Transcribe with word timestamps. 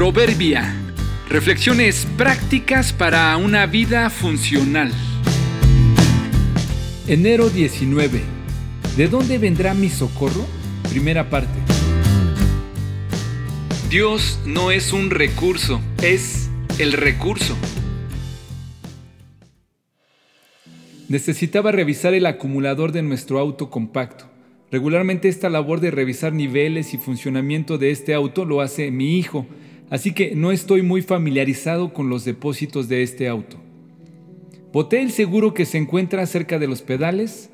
Proverbia. 0.00 0.74
Reflexiones 1.28 2.06
prácticas 2.16 2.90
para 2.90 3.36
una 3.36 3.66
vida 3.66 4.08
funcional. 4.08 4.90
Enero 7.06 7.50
19. 7.50 8.22
¿De 8.96 9.08
dónde 9.08 9.36
vendrá 9.36 9.74
mi 9.74 9.90
socorro? 9.90 10.46
Primera 10.88 11.28
parte. 11.28 11.52
Dios 13.90 14.40
no 14.46 14.70
es 14.70 14.94
un 14.94 15.10
recurso, 15.10 15.82
es 16.02 16.48
el 16.78 16.94
recurso. 16.94 17.54
Necesitaba 21.10 21.72
revisar 21.72 22.14
el 22.14 22.24
acumulador 22.24 22.92
de 22.92 23.02
nuestro 23.02 23.38
auto 23.38 23.68
compacto. 23.68 24.24
Regularmente 24.70 25.28
esta 25.28 25.50
labor 25.50 25.80
de 25.80 25.90
revisar 25.90 26.32
niveles 26.32 26.94
y 26.94 26.96
funcionamiento 26.96 27.76
de 27.76 27.90
este 27.90 28.14
auto 28.14 28.46
lo 28.46 28.62
hace 28.62 28.90
mi 28.90 29.18
hijo, 29.18 29.46
así 29.90 30.12
que 30.12 30.34
no 30.34 30.52
estoy 30.52 30.82
muy 30.82 31.02
familiarizado 31.02 31.92
con 31.92 32.08
los 32.08 32.24
depósitos 32.24 32.88
de 32.88 33.02
este 33.02 33.28
auto. 33.28 33.58
Boté 34.72 35.02
el 35.02 35.10
seguro 35.10 35.52
que 35.52 35.66
se 35.66 35.78
encuentra 35.78 36.24
cerca 36.26 36.58
de 36.58 36.68
los 36.68 36.80
pedales, 36.80 37.50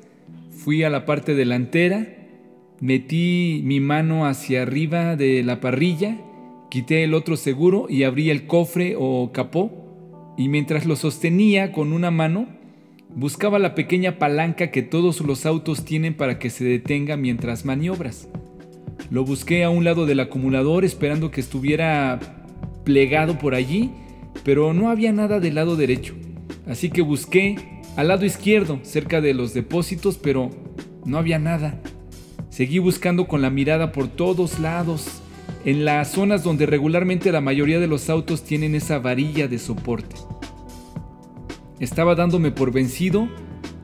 fui 0.51 0.83
a 0.83 0.89
la 0.89 1.05
parte 1.05 1.35
delantera, 1.35 2.07
metí 2.79 3.61
mi 3.65 3.79
mano 3.79 4.25
hacia 4.25 4.61
arriba 4.61 5.15
de 5.15 5.43
la 5.43 5.59
parrilla, 5.59 6.17
quité 6.69 7.03
el 7.03 7.13
otro 7.13 7.35
seguro 7.35 7.87
y 7.89 8.03
abrí 8.03 8.29
el 8.29 8.47
cofre 8.47 8.95
o 8.97 9.31
capó, 9.33 10.35
y 10.37 10.47
mientras 10.47 10.85
lo 10.85 10.95
sostenía 10.95 11.71
con 11.71 11.91
una 11.91 12.11
mano, 12.11 12.47
Buscaba 13.15 13.57
la 13.57 13.73
pequeña 13.73 14.19
palanca 14.19 14.69
que 14.69 14.83
todos 14.83 15.21
los 15.21 15.45
autos 15.45 15.85
tienen 15.85 16.13
para 16.13 16.37
que 16.37 16.49
se 16.49 16.63
detenga 16.63 17.17
mientras 17.17 17.65
maniobras. 17.65 18.29
Lo 19.09 19.23
busqué 19.23 19.63
a 19.63 19.69
un 19.69 19.83
lado 19.83 20.05
del 20.05 20.19
acumulador 20.19 20.83
esperando 20.83 21.31
que 21.31 21.41
estuviera 21.41 22.19
plegado 22.83 23.37
por 23.37 23.55
allí, 23.55 23.91
pero 24.43 24.73
no 24.73 24.89
había 24.89 25.13
nada 25.13 25.39
del 25.39 25.55
lado 25.55 25.75
derecho. 25.75 26.13
Así 26.67 26.89
que 26.89 27.01
busqué 27.01 27.55
al 27.95 28.09
lado 28.09 28.25
izquierdo, 28.25 28.79
cerca 28.83 29.21
de 29.21 29.33
los 29.33 29.53
depósitos, 29.53 30.17
pero 30.17 30.49
no 31.05 31.17
había 31.17 31.39
nada. 31.39 31.81
Seguí 32.49 32.79
buscando 32.79 33.27
con 33.27 33.41
la 33.41 33.49
mirada 33.49 33.91
por 33.91 34.07
todos 34.07 34.59
lados, 34.59 35.21
en 35.63 35.85
las 35.85 36.11
zonas 36.11 36.43
donde 36.43 36.65
regularmente 36.65 37.31
la 37.31 37.41
mayoría 37.41 37.79
de 37.79 37.87
los 37.87 38.09
autos 38.09 38.43
tienen 38.43 38.75
esa 38.75 38.99
varilla 38.99 39.47
de 39.47 39.57
soporte. 39.57 40.15
Estaba 41.79 42.15
dándome 42.15 42.51
por 42.51 42.71
vencido, 42.71 43.29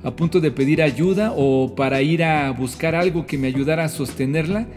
a 0.04 0.16
punto 0.16 0.42
de 0.42 0.52
pedir 0.52 0.82
ayuda 0.82 1.34
o 1.36 1.76
para 1.76 2.02
ir 2.02 2.24
a 2.24 2.52
buscar 2.52 2.94
algo 2.94 3.26
que 3.26 3.38
me 3.38 3.48
ayudara 3.48 3.86
a 3.86 3.90
sostenerla 3.90 4.68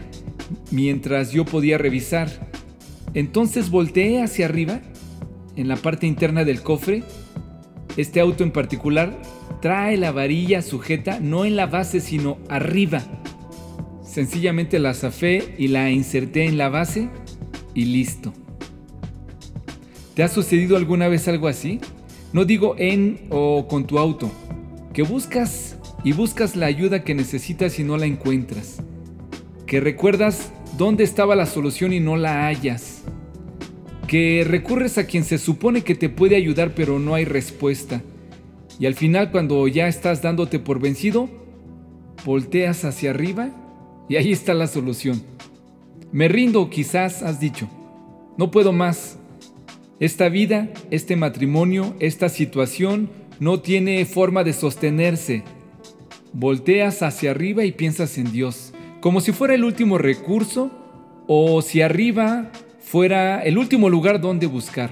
mientras 0.71 1.31
yo 1.31 1.45
podía 1.45 1.77
revisar. 1.77 2.29
Entonces 3.13 3.69
volteé 3.69 4.21
hacia 4.21 4.45
arriba, 4.45 4.81
en 5.55 5.67
la 5.67 5.75
parte 5.75 6.07
interna 6.07 6.45
del 6.45 6.61
cofre. 6.61 7.03
Este 7.97 8.19
auto 8.19 8.43
en 8.43 8.51
particular 8.51 9.19
trae 9.61 9.97
la 9.97 10.11
varilla 10.11 10.61
sujeta 10.61 11.19
no 11.19 11.45
en 11.45 11.55
la 11.55 11.65
base 11.65 11.99
sino 11.99 12.37
arriba. 12.47 13.03
Sencillamente 14.03 14.79
la 14.79 14.93
zafé 14.93 15.55
y 15.57 15.67
la 15.67 15.91
inserté 15.91 16.45
en 16.45 16.57
la 16.57 16.69
base 16.69 17.09
y 17.73 17.85
listo. 17.85 18.33
¿Te 20.13 20.23
ha 20.23 20.27
sucedido 20.27 20.77
alguna 20.77 21.07
vez 21.07 21.27
algo 21.27 21.47
así? 21.47 21.79
No 22.33 22.45
digo 22.45 22.75
en 22.77 23.27
o 23.29 23.67
con 23.67 23.85
tu 23.85 23.99
auto, 23.99 24.31
que 24.93 25.03
buscas 25.03 25.77
y 26.03 26.11
buscas 26.13 26.55
la 26.55 26.65
ayuda 26.65 27.03
que 27.03 27.13
necesitas 27.13 27.79
y 27.79 27.83
no 27.83 27.97
la 27.97 28.05
encuentras. 28.05 28.81
Que 29.67 29.81
recuerdas 29.81 30.53
dónde 30.77 31.03
estaba 31.03 31.35
la 31.35 31.45
solución 31.45 31.91
y 31.91 31.99
no 31.99 32.15
la 32.15 32.47
hallas. 32.47 33.03
Que 34.07 34.45
recurres 34.47 34.97
a 34.97 35.05
quien 35.05 35.25
se 35.25 35.37
supone 35.37 35.81
que 35.81 35.93
te 35.93 36.07
puede 36.07 36.37
ayudar 36.37 36.73
pero 36.73 36.99
no 36.99 37.15
hay 37.15 37.25
respuesta. 37.25 38.01
Y 38.79 38.85
al 38.85 38.93
final 38.93 39.29
cuando 39.29 39.67
ya 39.67 39.89
estás 39.89 40.21
dándote 40.21 40.59
por 40.59 40.79
vencido, 40.79 41.29
volteas 42.23 42.85
hacia 42.85 43.09
arriba 43.09 43.49
y 44.07 44.15
ahí 44.15 44.31
está 44.31 44.53
la 44.53 44.67
solución. 44.67 45.21
Me 46.13 46.29
rindo, 46.29 46.69
quizás 46.69 47.21
has 47.21 47.41
dicho. 47.41 47.69
No 48.37 48.51
puedo 48.51 48.71
más. 48.71 49.19
Esta 49.99 50.29
vida, 50.29 50.69
este 50.91 51.17
matrimonio, 51.17 51.93
esta 51.99 52.29
situación 52.29 53.09
no 53.41 53.59
tiene 53.59 54.05
forma 54.05 54.45
de 54.45 54.53
sostenerse. 54.53 55.43
Volteas 56.31 57.01
hacia 57.03 57.31
arriba 57.31 57.65
y 57.65 57.73
piensas 57.73 58.17
en 58.17 58.31
Dios, 58.31 58.73
como 59.01 59.21
si 59.21 59.31
fuera 59.31 59.53
el 59.53 59.63
último 59.63 59.97
recurso 59.97 60.71
o 61.27 61.61
si 61.61 61.81
arriba 61.81 62.51
fuera 62.79 63.41
el 63.43 63.57
último 63.57 63.89
lugar 63.89 64.21
donde 64.21 64.47
buscar. 64.47 64.89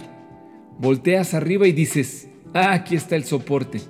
Volteas 0.78 1.34
arriba 1.34 1.68
y 1.68 1.72
dices, 1.72 2.28
ah, 2.54 2.74
aquí 2.74 2.96
está 2.96 3.16
el 3.16 3.24
soporte. 3.24 3.82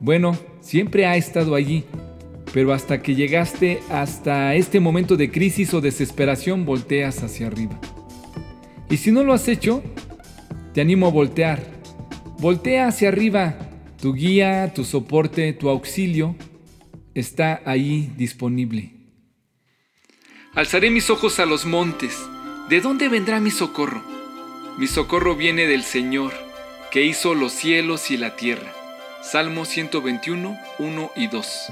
Bueno, 0.00 0.36
siempre 0.60 1.06
ha 1.06 1.16
estado 1.16 1.54
allí, 1.54 1.84
pero 2.52 2.72
hasta 2.72 3.02
que 3.02 3.14
llegaste 3.14 3.80
hasta 3.90 4.54
este 4.54 4.80
momento 4.80 5.16
de 5.16 5.30
crisis 5.30 5.72
o 5.74 5.80
desesperación, 5.80 6.66
volteas 6.66 7.22
hacia 7.22 7.46
arriba. 7.46 7.80
Y 8.90 8.98
si 8.98 9.10
no 9.10 9.24
lo 9.24 9.32
has 9.32 9.48
hecho, 9.48 9.82
te 10.74 10.80
animo 10.80 11.06
a 11.06 11.10
voltear. 11.10 11.62
Voltea 12.38 12.88
hacia 12.88 13.08
arriba. 13.08 13.56
Tu 14.00 14.12
guía, 14.12 14.72
tu 14.74 14.84
soporte, 14.84 15.52
tu 15.54 15.70
auxilio 15.70 16.36
está 17.14 17.62
ahí 17.64 18.12
disponible. 18.16 18.95
Alzaré 20.56 20.88
mis 20.88 21.10
ojos 21.10 21.38
a 21.38 21.44
los 21.44 21.66
montes. 21.66 22.30
¿De 22.70 22.80
dónde 22.80 23.10
vendrá 23.10 23.40
mi 23.40 23.50
socorro? 23.50 24.02
Mi 24.78 24.86
socorro 24.86 25.36
viene 25.36 25.66
del 25.66 25.84
Señor, 25.84 26.32
que 26.90 27.02
hizo 27.02 27.34
los 27.34 27.52
cielos 27.52 28.10
y 28.10 28.16
la 28.16 28.36
tierra. 28.36 28.72
Salmo 29.22 29.66
121, 29.66 30.58
1 30.78 31.10
y 31.14 31.26
2. 31.26 31.68